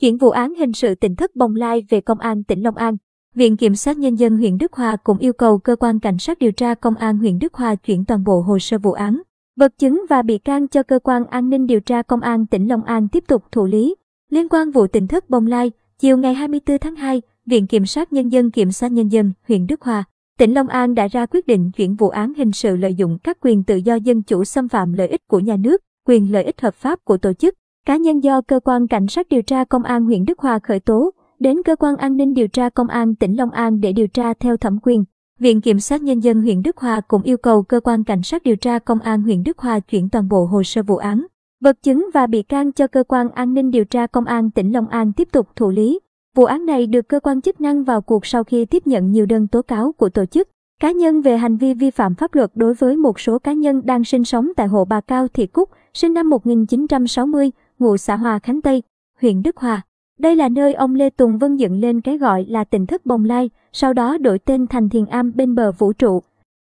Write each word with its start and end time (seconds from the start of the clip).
Chuyển 0.00 0.16
vụ 0.16 0.30
án 0.30 0.54
hình 0.54 0.72
sự 0.72 0.94
tỉnh 0.94 1.16
thất 1.16 1.36
bồng 1.36 1.56
lai 1.56 1.84
về 1.88 2.00
Công 2.00 2.18
an 2.18 2.44
tỉnh 2.44 2.62
Long 2.62 2.76
An. 2.76 2.96
Viện 3.34 3.56
Kiểm 3.56 3.74
sát 3.74 3.98
Nhân 3.98 4.14
dân 4.14 4.36
huyện 4.36 4.58
Đức 4.58 4.72
Hòa 4.72 4.96
cũng 5.04 5.18
yêu 5.18 5.32
cầu 5.32 5.58
Cơ 5.58 5.76
quan 5.76 6.00
Cảnh 6.00 6.18
sát 6.18 6.38
điều 6.38 6.52
tra 6.52 6.74
Công 6.74 6.94
an 6.94 7.18
huyện 7.18 7.38
Đức 7.38 7.54
Hòa 7.54 7.74
chuyển 7.74 8.04
toàn 8.04 8.24
bộ 8.24 8.40
hồ 8.40 8.58
sơ 8.58 8.78
vụ 8.78 8.92
án, 8.92 9.22
vật 9.56 9.78
chứng 9.78 10.04
và 10.10 10.22
bị 10.22 10.38
can 10.38 10.68
cho 10.68 10.82
Cơ 10.82 10.98
quan 10.98 11.24
An 11.24 11.50
ninh 11.50 11.66
điều 11.66 11.80
tra 11.80 12.02
Công 12.02 12.20
an 12.20 12.46
tỉnh 12.46 12.68
Long 12.68 12.84
An 12.84 13.08
tiếp 13.08 13.24
tục 13.28 13.44
thụ 13.52 13.66
lý. 13.66 13.94
Liên 14.30 14.48
quan 14.48 14.70
vụ 14.70 14.86
tỉnh 14.86 15.06
thất 15.06 15.30
bồng 15.30 15.46
lai, 15.46 15.70
chiều 15.98 16.16
ngày 16.16 16.34
24 16.34 16.78
tháng 16.78 16.96
2, 16.96 17.22
Viện 17.46 17.66
Kiểm 17.66 17.86
sát 17.86 18.12
Nhân 18.12 18.28
dân 18.28 18.50
Kiểm 18.50 18.72
sát 18.72 18.92
Nhân 18.92 19.08
dân 19.08 19.32
huyện 19.48 19.66
Đức 19.66 19.82
Hòa, 19.82 20.04
tỉnh 20.38 20.54
Long 20.54 20.68
An 20.68 20.94
đã 20.94 21.08
ra 21.08 21.26
quyết 21.26 21.46
định 21.46 21.70
chuyển 21.76 21.94
vụ 21.94 22.08
án 22.08 22.34
hình 22.34 22.52
sự 22.52 22.76
lợi 22.76 22.94
dụng 22.94 23.18
các 23.18 23.38
quyền 23.40 23.64
tự 23.64 23.76
do 23.76 23.94
dân 23.94 24.22
chủ 24.22 24.44
xâm 24.44 24.68
phạm 24.68 24.92
lợi 24.92 25.08
ích 25.08 25.26
của 25.28 25.40
nhà 25.40 25.56
nước, 25.56 25.80
quyền 26.06 26.32
lợi 26.32 26.44
ích 26.44 26.60
hợp 26.60 26.74
pháp 26.74 27.04
của 27.04 27.16
tổ 27.16 27.32
chức, 27.32 27.54
cá 27.86 27.96
nhân 27.96 28.22
do 28.22 28.40
cơ 28.40 28.60
quan 28.60 28.86
cảnh 28.86 29.06
sát 29.06 29.28
điều 29.28 29.42
tra 29.42 29.64
công 29.64 29.82
an 29.82 30.04
huyện 30.04 30.24
Đức 30.24 30.38
Hòa 30.38 30.58
khởi 30.58 30.80
tố 30.80 31.10
đến 31.38 31.62
cơ 31.62 31.76
quan 31.76 31.96
an 31.96 32.16
ninh 32.16 32.34
điều 32.34 32.48
tra 32.48 32.68
công 32.68 32.86
an 32.86 33.14
tỉnh 33.14 33.36
Long 33.36 33.50
An 33.50 33.80
để 33.80 33.92
điều 33.92 34.08
tra 34.08 34.34
theo 34.34 34.56
thẩm 34.56 34.78
quyền. 34.82 35.04
Viện 35.38 35.60
Kiểm 35.60 35.80
sát 35.80 36.02
Nhân 36.02 36.20
dân 36.20 36.42
huyện 36.42 36.62
Đức 36.62 36.76
Hòa 36.76 37.00
cũng 37.08 37.22
yêu 37.22 37.36
cầu 37.36 37.62
cơ 37.62 37.80
quan 37.80 38.04
cảnh 38.04 38.22
sát 38.22 38.42
điều 38.42 38.56
tra 38.56 38.78
công 38.78 39.00
an 39.00 39.22
huyện 39.22 39.42
Đức 39.42 39.58
Hòa 39.58 39.80
chuyển 39.80 40.08
toàn 40.08 40.28
bộ 40.28 40.44
hồ 40.44 40.62
sơ 40.62 40.82
vụ 40.82 40.96
án, 40.96 41.26
vật 41.60 41.82
chứng 41.82 42.08
và 42.14 42.26
bị 42.26 42.42
can 42.42 42.72
cho 42.72 42.86
cơ 42.86 43.04
quan 43.08 43.28
an 43.30 43.54
ninh 43.54 43.70
điều 43.70 43.84
tra 43.84 44.06
công 44.06 44.24
an 44.24 44.50
tỉnh 44.50 44.72
Long 44.72 44.88
An 44.88 45.12
tiếp 45.12 45.28
tục 45.32 45.48
thụ 45.56 45.70
lý. 45.70 46.00
Vụ 46.36 46.44
án 46.44 46.66
này 46.66 46.86
được 46.86 47.08
cơ 47.08 47.20
quan 47.20 47.40
chức 47.40 47.60
năng 47.60 47.84
vào 47.84 48.00
cuộc 48.00 48.26
sau 48.26 48.44
khi 48.44 48.64
tiếp 48.64 48.86
nhận 48.86 49.12
nhiều 49.12 49.26
đơn 49.26 49.46
tố 49.46 49.62
cáo 49.62 49.92
của 49.92 50.08
tổ 50.08 50.24
chức, 50.26 50.48
cá 50.80 50.90
nhân 50.90 51.20
về 51.20 51.36
hành 51.36 51.56
vi 51.56 51.74
vi 51.74 51.90
phạm 51.90 52.14
pháp 52.14 52.34
luật 52.34 52.50
đối 52.54 52.74
với 52.74 52.96
một 52.96 53.20
số 53.20 53.38
cá 53.38 53.52
nhân 53.52 53.82
đang 53.84 54.04
sinh 54.04 54.24
sống 54.24 54.48
tại 54.56 54.66
hộ 54.66 54.84
bà 54.84 55.00
Cao 55.00 55.28
Thị 55.28 55.46
Cúc, 55.46 55.70
sinh 55.94 56.14
năm 56.14 56.30
1960, 56.30 57.50
ngụ 57.80 57.96
xã 57.96 58.16
Hòa 58.16 58.38
Khánh 58.38 58.62
Tây, 58.62 58.82
huyện 59.20 59.42
Đức 59.42 59.56
Hòa. 59.56 59.82
Đây 60.18 60.36
là 60.36 60.48
nơi 60.48 60.74
ông 60.74 60.94
Lê 60.94 61.10
Tùng 61.10 61.38
Vân 61.38 61.56
dựng 61.56 61.80
lên 61.80 62.00
cái 62.00 62.18
gọi 62.18 62.44
là 62.48 62.64
tỉnh 62.64 62.86
thất 62.86 63.06
bồng 63.06 63.24
lai, 63.24 63.50
sau 63.72 63.92
đó 63.92 64.18
đổi 64.18 64.38
tên 64.38 64.66
thành 64.66 64.88
thiền 64.88 65.06
am 65.06 65.32
bên 65.34 65.54
bờ 65.54 65.72
vũ 65.72 65.92
trụ. 65.92 66.22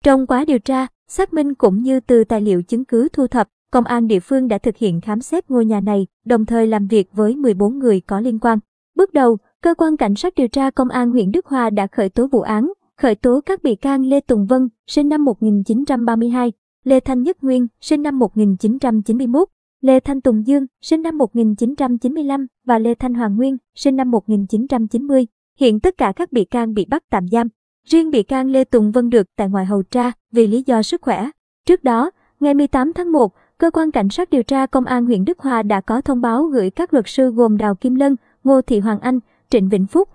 Trong 0.04 0.28
quá 0.28 0.46
điều 0.46 0.60
tra, 0.60 0.88
xác 1.08 1.34
minh 1.34 1.54
cũng 1.54 1.84
như 1.84 2.00
từ 2.00 2.24
tài 2.24 2.42
liệu 2.42 2.64
chứng 2.64 2.86
cứ 2.86 3.08
thu 3.14 3.28
thập, 3.28 3.48
công 3.72 3.84
an 3.84 4.08
địa 4.08 4.20
phương 4.20 4.48
đã 4.48 4.58
thực 4.58 4.78
hiện 4.78 5.02
khám 5.02 5.22
xét 5.22 5.52
ngôi 5.52 5.66
nhà 5.66 5.82
này, 5.82 6.08
đồng 6.26 6.46
thời 6.46 6.68
làm 6.68 6.88
việc 6.88 7.10
với 7.14 7.36
14 7.36 7.80
người 7.80 8.02
có 8.02 8.20
liên 8.20 8.40
quan. 8.40 8.60
Bước 8.96 9.14
đầu, 9.14 9.38
cơ 9.64 9.76
quan 9.76 9.98
cảnh 9.98 10.16
sát 10.16 10.34
điều 10.36 10.48
tra 10.48 10.72
công 10.72 10.90
an 10.90 11.12
huyện 11.12 11.32
Đức 11.32 11.46
Hòa 11.46 11.70
đã 11.70 11.88
khởi 11.88 12.10
tố 12.10 12.28
vụ 12.28 12.42
án, 12.42 12.72
khởi 12.98 13.16
tố 13.16 13.42
các 13.46 13.64
bị 13.64 13.76
can 13.76 14.06
Lê 14.06 14.20
Tùng 14.20 14.46
Vân, 14.46 14.70
sinh 14.88 15.10
năm 15.10 15.26
1932, 15.26 16.52
Lê 16.84 17.00
Thanh 17.00 17.22
Nhất 17.22 17.44
Nguyên, 17.44 17.68
sinh 17.82 18.02
năm 18.02 18.20
1991, 18.20 19.50
Lê 19.82 20.00
Thanh 20.00 20.22
Tùng 20.22 20.48
Dương, 20.48 20.66
sinh 20.82 21.02
năm 21.02 21.18
1995 21.18 22.48
và 22.66 22.80
Lê 22.80 22.96
Thanh 22.96 23.14
Hoàng 23.14 23.38
Nguyên, 23.38 23.58
sinh 23.76 23.96
năm 23.96 24.12
1990. 24.12 25.28
Hiện 25.60 25.80
tất 25.80 25.98
cả 25.98 26.14
các 26.16 26.32
bị 26.32 26.46
can 26.46 26.74
bị 26.74 26.86
bắt 26.86 27.04
tạm 27.10 27.28
giam. 27.28 27.48
Riêng 27.88 28.12
bị 28.12 28.24
can 28.24 28.48
Lê 28.48 28.64
Tùng 28.64 28.92
Vân 28.92 29.10
được 29.10 29.28
tại 29.36 29.50
ngoại 29.50 29.66
hầu 29.66 29.84
tra 29.84 30.12
vì 30.32 30.48
lý 30.48 30.64
do 30.66 30.82
sức 30.82 31.02
khỏe. 31.02 31.30
Trước 31.66 31.84
đó, 31.84 32.12
ngày 32.40 32.54
18 32.54 32.94
tháng 32.94 33.12
1, 33.12 33.34
Cơ 33.58 33.72
quan 33.72 33.92
Cảnh 33.92 34.10
sát 34.10 34.30
điều 34.30 34.44
tra 34.44 34.66
Công 34.66 34.86
an 34.86 35.06
huyện 35.06 35.26
Đức 35.26 35.40
Hòa 35.40 35.64
đã 35.64 35.82
có 35.82 36.02
thông 36.02 36.22
báo 36.22 36.44
gửi 36.44 36.70
các 36.70 36.94
luật 36.94 37.08
sư 37.08 37.32
gồm 37.32 37.58
Đào 37.58 37.76
Kim 37.76 37.96
Lân, 37.96 38.16
Ngô 38.44 38.62
Thị 38.62 38.80
Hoàng 38.80 39.00
Anh, 39.00 39.20
Trịnh 39.50 39.70
Vĩnh 39.70 39.86
Phúc, 39.88 40.10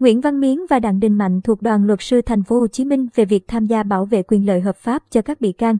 Nguyễn 0.00 0.20
Văn 0.20 0.40
Miến 0.40 0.58
và 0.70 0.78
Đặng 0.78 1.00
Đình 1.00 1.18
Mạnh 1.18 1.40
thuộc 1.40 1.62
đoàn 1.62 1.86
luật 1.86 1.98
sư 2.02 2.22
thành 2.22 2.42
phố 2.42 2.60
Hồ 2.60 2.66
Chí 2.66 2.84
Minh 2.84 3.08
về 3.14 3.24
việc 3.24 3.48
tham 3.48 3.66
gia 3.66 3.82
bảo 3.82 4.04
vệ 4.04 4.22
quyền 4.22 4.46
lợi 4.46 4.60
hợp 4.60 4.76
pháp 4.76 5.02
cho 5.10 5.22
các 5.22 5.40
bị 5.40 5.52
can. 5.52 5.78